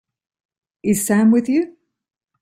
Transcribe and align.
Is 0.81 1.05
Sam 1.05 1.29
with 1.29 1.47
you? 1.47 1.77